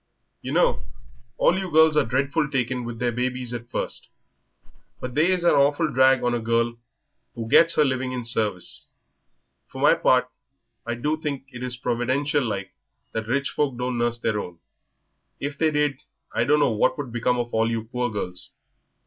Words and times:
"Yer 0.41 0.51
know, 0.51 0.83
all 1.37 1.59
you 1.59 1.69
girls 1.69 1.95
are 1.95 2.03
dreadful 2.03 2.49
taken 2.49 2.85
with 2.85 2.97
their 2.97 3.11
babies 3.11 3.53
at 3.53 3.69
first. 3.69 4.07
But 4.99 5.13
they 5.13 5.29
is 5.29 5.43
a 5.43 5.53
awful 5.53 5.93
drag 5.93 6.23
on 6.23 6.33
a 6.33 6.39
girl 6.39 6.77
who 7.35 7.47
gets 7.47 7.75
her 7.75 7.85
living 7.85 8.11
in 8.11 8.25
service. 8.25 8.87
For 9.67 9.79
my 9.79 9.93
part 9.93 10.27
I 10.87 10.95
do 10.95 11.17
think 11.21 11.49
it 11.49 11.61
providential 11.83 12.43
like 12.43 12.73
that 13.11 13.27
rich 13.27 13.51
folk 13.51 13.77
don't 13.77 13.99
nurse 13.99 14.17
their 14.17 14.39
own. 14.39 14.57
If 15.39 15.59
they 15.59 15.69
did, 15.69 15.99
I 16.33 16.45
dunno 16.45 16.71
what 16.71 16.97
would 16.97 17.11
become 17.11 17.37
of 17.37 17.53
all 17.53 17.69
you 17.69 17.83
poor 17.83 18.09
girls. 18.09 18.49